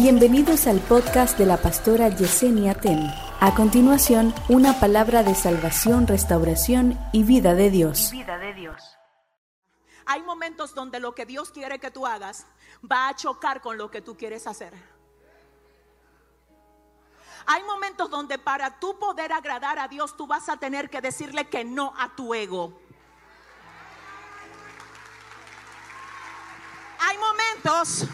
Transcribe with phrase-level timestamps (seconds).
[0.00, 3.12] Bienvenidos al podcast de la pastora Yesenia Ten.
[3.40, 8.12] A continuación, una palabra de salvación, restauración y vida de Dios.
[8.12, 8.96] vida de Dios.
[10.06, 12.46] Hay momentos donde lo que Dios quiere que tú hagas
[12.88, 14.72] va a chocar con lo que tú quieres hacer.
[17.46, 21.48] Hay momentos donde para tú poder agradar a Dios tú vas a tener que decirle
[21.48, 22.80] que no a tu ego.
[27.00, 28.06] Hay momentos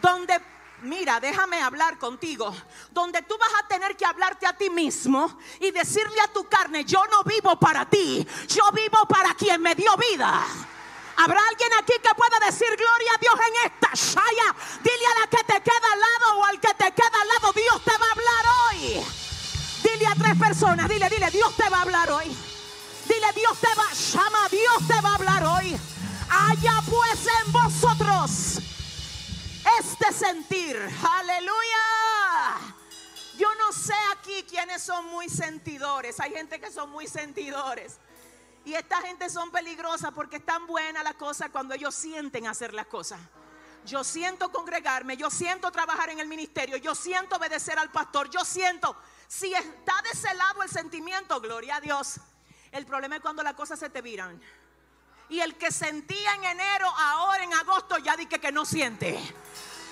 [0.00, 0.40] donde,
[0.82, 2.54] mira, déjame hablar contigo,
[2.90, 6.84] donde tú vas a tener que hablarte a ti mismo y decirle a tu carne,
[6.84, 10.44] yo no vivo para ti, yo vivo para quien me dio vida.
[11.16, 14.54] ¿Habrá alguien aquí que pueda decir gloria a Dios en esta shaya?
[14.82, 17.52] Dile a la que te queda al lado o al que te queda al lado,
[17.52, 19.04] Dios te va a hablar hoy.
[19.82, 22.34] Dile a tres personas, dile, dile, Dios te va a hablar hoy.
[23.06, 25.76] Dile, Dios te va, llama, Dios te va a hablar hoy.
[26.30, 28.79] Haya pues en vosotros
[30.00, 30.76] este sentir.
[31.02, 32.58] Aleluya.
[33.36, 36.20] Yo no sé aquí quiénes son muy sentidores.
[36.20, 37.98] Hay gente que son muy sentidores.
[38.64, 42.74] Y esta gente son peligrosas porque es tan buena la cosa cuando ellos sienten hacer
[42.74, 43.20] las cosas.
[43.84, 48.44] Yo siento congregarme, yo siento trabajar en el ministerio, yo siento obedecer al pastor, yo
[48.44, 48.94] siento,
[49.26, 52.20] si está de ese lado el sentimiento, gloria a Dios.
[52.72, 54.38] El problema es cuando las cosas se te viran.
[55.30, 59.18] Y el que sentía en enero, ahora en agosto, ya dije que no siente.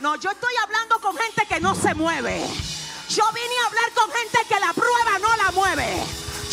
[0.00, 2.44] No, yo estoy hablando con gente que no se mueve.
[3.08, 6.02] Yo vine a hablar con gente que la prueba no la mueve.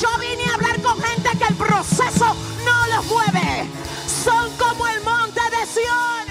[0.00, 3.68] Yo vine a hablar con gente que el proceso no los mueve.
[4.06, 6.26] Son como el monte de Sion,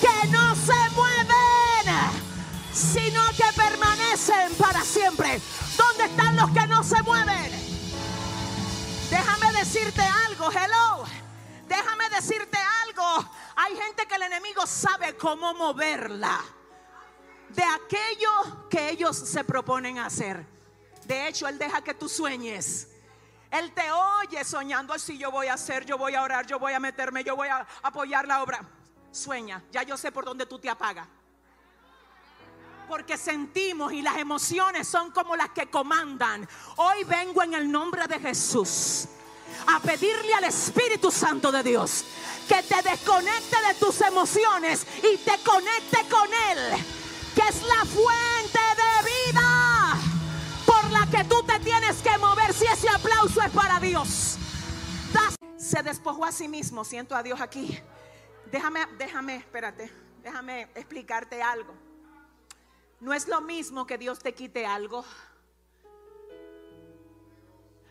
[0.00, 2.12] que no se mueven,
[2.72, 5.40] sino que permanecen para siempre.
[5.76, 7.52] ¿Dónde están los que no se mueven?
[9.10, 11.04] Déjame decirte algo, hello.
[11.68, 13.28] Déjame decirte algo.
[13.56, 16.44] Hay gente que el enemigo sabe cómo moverla
[17.48, 20.46] de aquello que ellos se proponen hacer.
[21.06, 22.88] De hecho, Él deja que tú sueñes.
[23.50, 26.74] Él te oye soñando así, yo voy a hacer, yo voy a orar, yo voy
[26.74, 28.60] a meterme, yo voy a apoyar la obra.
[29.10, 31.08] Sueña, ya yo sé por dónde tú te apagas.
[32.86, 36.46] Porque sentimos y las emociones son como las que comandan.
[36.76, 39.08] Hoy vengo en el nombre de Jesús
[39.66, 42.04] a pedirle al Espíritu Santo de Dios
[42.48, 46.84] que te desconecte de tus emociones y te conecte con Él,
[47.34, 49.96] que es la fuente de vida
[50.64, 52.52] por la que tú te tienes que mover.
[52.54, 54.38] Si ese aplauso es para Dios,
[55.56, 56.84] se despojó a sí mismo.
[56.84, 57.78] Siento a Dios aquí.
[58.50, 59.90] Déjame, déjame, espérate,
[60.22, 61.74] déjame explicarte algo.
[63.00, 65.04] No es lo mismo que Dios te quite algo.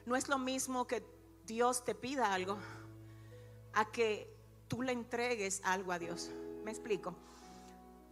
[0.06, 1.04] No es lo mismo que
[1.46, 2.58] Dios te pida algo
[3.74, 4.34] a que
[4.68, 6.32] tú le entregues algo a Dios.
[6.64, 7.16] Me explico.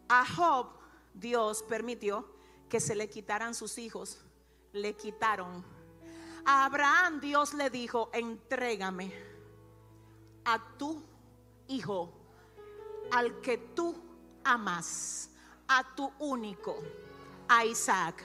[0.10, 0.68] A Job
[1.14, 2.28] Dios permitió
[2.70, 4.20] que se le quitaran sus hijos.
[4.72, 5.64] Le quitaron.
[6.46, 9.14] A Abraham Dios le dijo, entrégame
[10.46, 11.02] a tu
[11.68, 12.12] hijo,
[13.12, 13.96] al que tú
[14.44, 15.30] amas,
[15.68, 16.76] a tu único,
[17.48, 18.24] a Isaac.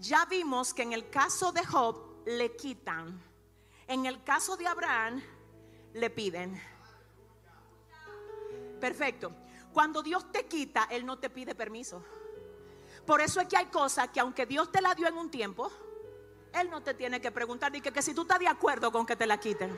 [0.00, 3.20] Ya vimos que en el caso de Job le quitan.
[3.88, 5.22] En el caso de Abraham
[5.94, 6.60] le piden.
[8.78, 9.32] Perfecto.
[9.72, 12.04] Cuando Dios te quita, Él no te pide permiso.
[13.06, 15.72] Por eso es que hay cosas que aunque Dios te la dio en un tiempo,
[16.52, 19.16] Él no te tiene que preguntar ni que, si tú estás de acuerdo con que
[19.16, 19.74] te la quiten.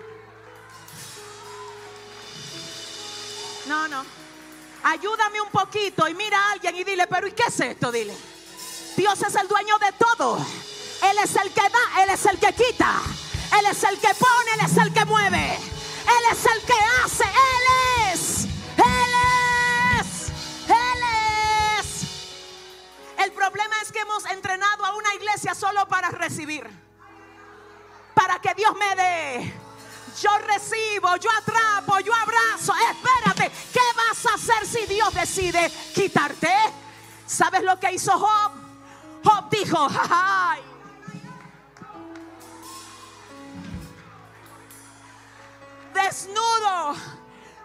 [3.69, 4.05] No, no.
[4.83, 7.93] Ayúdame un poquito y mira a alguien y dile, pero ¿y qué es esto?
[7.93, 8.17] Dile.
[8.97, 10.39] Dios es el dueño de todo.
[10.39, 13.01] Él es el que da, Él es el que quita.
[13.59, 15.57] Él es el que pone, Él es el que mueve.
[15.57, 16.75] Él es el que
[17.05, 18.45] hace, Él es.
[18.77, 19.13] Él
[20.01, 20.29] es.
[20.69, 21.03] Él
[21.79, 23.25] es.
[23.25, 26.69] El problema es que hemos entrenado a una iglesia solo para recibir.
[28.15, 29.55] Para que Dios me dé.
[30.21, 32.75] Yo recibo, yo atrapo, yo abrazo.
[32.91, 36.53] Espérate, ¿qué vas a hacer si Dios decide quitarte?
[37.27, 38.53] ¿Sabes lo que hizo Job?
[39.23, 40.70] Job dijo, ay.
[45.95, 46.95] Desnudo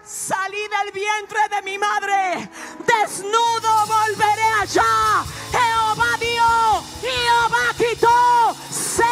[0.03, 2.49] salí del vientre de mi madre.
[2.85, 5.23] Desnudo volveré allá.
[5.51, 8.55] Jehová dio, Jehová quitó.
[8.69, 9.05] Sea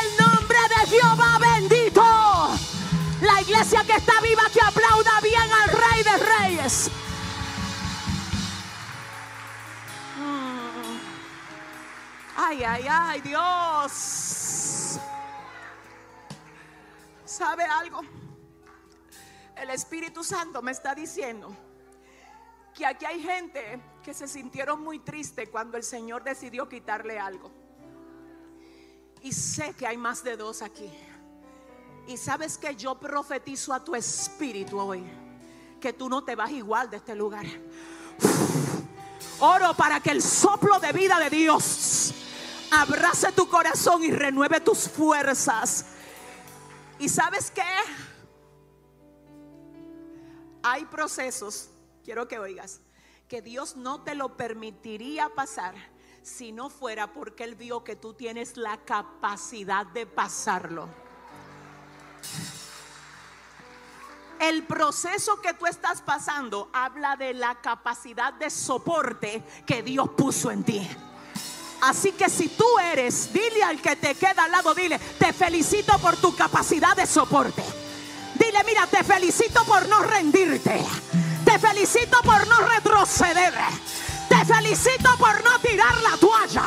[0.00, 2.02] el nombre de Jehová bendito.
[3.20, 6.90] La iglesia que está viva que aplauda bien al Rey de Reyes.
[10.16, 10.98] Mm.
[12.36, 14.39] Ay, ay, ay, Dios.
[17.40, 18.02] ¿Sabe algo?
[19.56, 21.56] El Espíritu Santo me está diciendo
[22.74, 27.50] que aquí hay gente que se sintieron muy tristes cuando el Señor decidió quitarle algo.
[29.22, 30.92] Y sé que hay más de dos aquí.
[32.06, 35.02] Y sabes que yo profetizo a tu espíritu hoy
[35.80, 37.46] que tú no te vas igual de este lugar.
[39.38, 42.12] Oro para que el soplo de vida de Dios
[42.70, 45.86] abrace tu corazón y renueve tus fuerzas.
[47.00, 47.62] ¿Y sabes qué?
[50.62, 51.70] Hay procesos,
[52.04, 52.82] quiero que oigas,
[53.26, 55.74] que Dios no te lo permitiría pasar
[56.22, 60.90] si no fuera porque Él vio que tú tienes la capacidad de pasarlo.
[64.38, 70.50] El proceso que tú estás pasando habla de la capacidad de soporte que Dios puso
[70.50, 70.86] en ti.
[71.82, 75.98] Así que si tú eres, dile al que te queda al lado, dile, te felicito
[75.98, 77.62] por tu capacidad de soporte.
[78.34, 80.84] Dile, mira, te felicito por no rendirte.
[81.44, 83.54] Te felicito por no retroceder.
[84.28, 86.64] Te felicito por no tirar la toalla.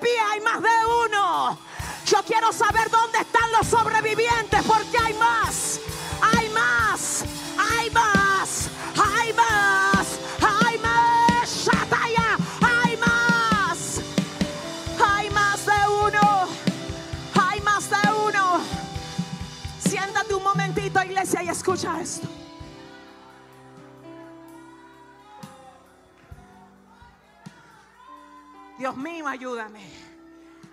[0.00, 0.18] Pie.
[0.32, 0.68] Hay más de
[1.06, 1.58] uno.
[2.06, 5.80] Yo quiero saber dónde están los sobrevivientes porque hay más.
[6.20, 7.24] Hay más.
[7.58, 8.68] Hay más.
[8.96, 10.06] Hay más.
[10.40, 11.64] Hay más.
[11.64, 12.36] Shataya.
[12.60, 14.00] Hay más.
[15.06, 16.48] Hay más de uno.
[17.40, 18.60] Hay más de uno.
[19.78, 22.39] Siéntate un momentito, iglesia, y escucha esto.
[28.80, 29.86] Dios mío, ayúdame.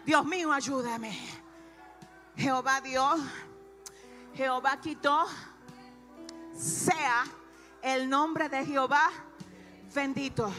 [0.05, 1.11] Dios mío, ayúdame.
[2.37, 3.19] Jehová Dios,
[4.33, 5.25] Jehová quitó,
[6.57, 7.25] sea
[7.81, 9.09] el nombre de Jehová
[9.93, 10.49] bendito.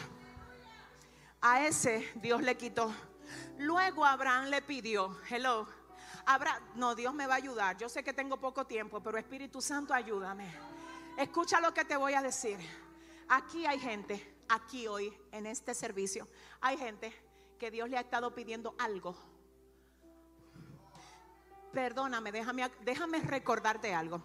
[1.40, 2.92] A ese Dios le quitó.
[3.56, 5.66] Luego Abraham le pidió, hello,
[6.26, 7.78] Abraham, no, Dios me va a ayudar.
[7.78, 10.52] Yo sé que tengo poco tiempo, pero Espíritu Santo, ayúdame.
[11.16, 12.58] Escucha lo que te voy a decir.
[13.26, 16.28] Aquí hay gente, aquí hoy, en este servicio,
[16.60, 17.27] hay gente
[17.58, 19.16] que Dios le ha estado pidiendo algo.
[21.72, 24.22] Perdóname, déjame, déjame recordarte algo.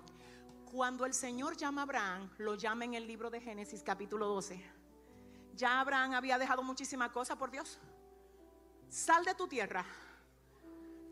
[0.71, 4.63] Cuando el Señor llama a Abraham, lo llama en el libro de Génesis capítulo 12.
[5.56, 7.77] Ya Abraham había dejado muchísimas cosas por Dios.
[8.89, 9.85] Sal de tu tierra,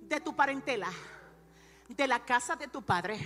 [0.01, 0.89] de tu parentela,
[1.89, 3.19] de la casa de tu padre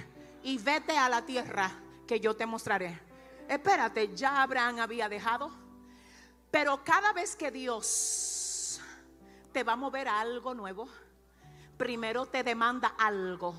[0.43, 1.71] y vete a la tierra
[2.07, 2.99] que yo te mostraré.
[3.47, 5.51] Espérate, ya Abraham había dejado.
[6.51, 8.34] Pero cada vez que Dios
[9.55, 10.89] te va a mover a algo nuevo,
[11.77, 13.55] primero te demanda algo.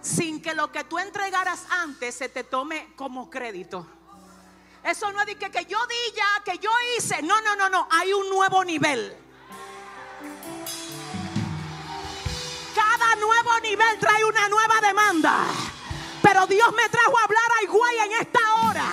[0.00, 3.86] Sin que lo que tú entregaras antes se te tome como crédito.
[4.82, 7.22] Eso no es de que, que yo di ya, que yo hice.
[7.22, 7.86] No, no, no, no.
[7.92, 9.16] Hay un nuevo nivel.
[12.74, 15.44] Cada nuevo nivel trae una nueva demanda.
[16.20, 18.90] Pero Dios me trajo a hablar a Higüey en esta hora.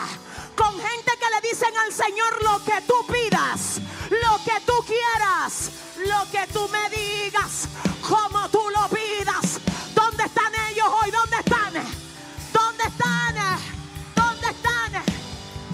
[0.56, 3.82] Con gente que le dicen al Señor lo que tú pidas
[4.30, 7.68] lo que tú quieras, lo que tú me digas,
[8.08, 9.60] como tú lo pidas.
[9.94, 11.12] ¿Dónde están ellos hoy?
[11.12, 11.74] ¿Dónde están?
[12.54, 13.60] ¿Dónde están?
[14.16, 15.04] ¿Dónde están?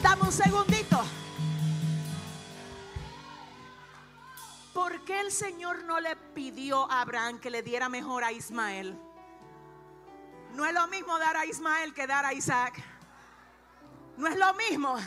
[0.01, 1.03] Dame un segundito.
[4.73, 8.97] ¿Por qué el Señor no le pidió a Abraham que le diera mejor a Ismael?
[10.53, 12.81] No es lo mismo dar a Ismael que dar a Isaac.
[14.17, 14.97] No es lo mismo.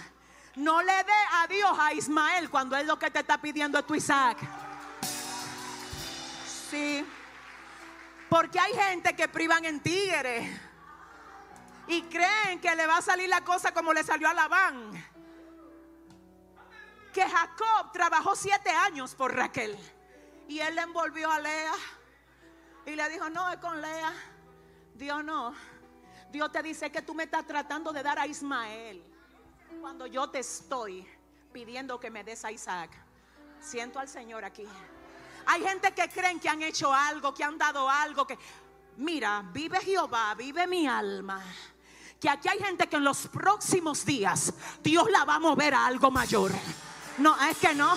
[0.58, 3.86] No le dé a Dios a Ismael cuando es lo que te está pidiendo es
[3.86, 4.38] tu Isaac.
[6.68, 7.06] Sí.
[8.28, 10.60] Porque hay gente que privan en tigres
[11.86, 14.92] y creen que le va a salir la cosa como le salió a Labán.
[17.12, 19.78] Que Jacob trabajó siete años por Raquel
[20.48, 21.74] y él le envolvió a Lea
[22.84, 24.12] y le dijo: No, es con Lea.
[24.94, 25.54] Dios no.
[26.32, 29.07] Dios te dice que tú me estás tratando de dar a Ismael.
[29.80, 31.06] Cuando yo te estoy
[31.52, 32.90] pidiendo que me des a Isaac,
[33.60, 34.66] siento al Señor aquí.
[35.46, 38.38] Hay gente que creen que han hecho algo, que han dado algo, que...
[38.98, 41.40] Mira, vive Jehová, vive mi alma.
[42.20, 45.86] Que aquí hay gente que en los próximos días Dios la va a mover a
[45.86, 46.50] algo mayor.
[47.18, 47.96] No, es que no.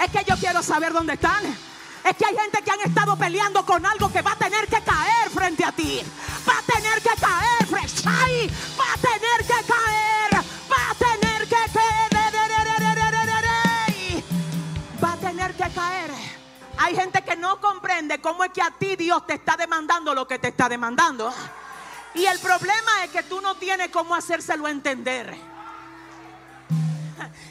[0.00, 1.44] Es que yo quiero saber dónde están.
[1.44, 4.82] Es que hay gente que han estado peleando con algo que va a tener que
[4.82, 6.00] caer frente a ti.
[6.48, 9.29] Va a tener que caer, va a tener
[18.80, 21.32] ti Dios te está demandando lo que te está demandando.
[22.14, 25.36] Y el problema es que tú no tienes cómo hacérselo entender.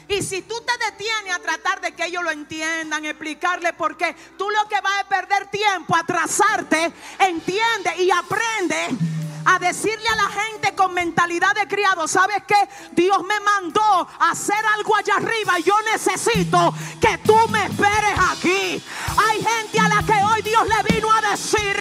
[0.08, 4.14] Y si tú te detienes a tratar de que ellos lo entiendan, explicarle por qué,
[4.36, 10.28] tú lo que vas a perder tiempo, atrasarte, entiende y aprende a decirle a la
[10.28, 12.68] gente con mentalidad de criado, ¿sabes qué?
[12.92, 18.18] Dios me mandó a hacer algo allá arriba y yo necesito que tú me esperes
[18.30, 18.82] aquí.
[19.16, 21.76] Hay gente a la que hoy Dios le vino a decir,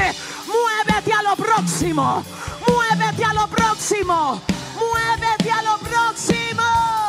[0.48, 2.24] muévete a lo próximo,
[2.68, 4.42] muévete a lo próximo,
[4.76, 7.09] muévete a lo próximo.